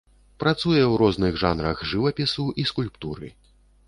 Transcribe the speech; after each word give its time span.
Працуе 0.43 0.79
ў 0.83 0.93
розных 1.01 1.37
жанрах 1.41 1.83
жывапісу 1.91 2.47
і 2.65 2.65
скульптуры. 2.71 3.31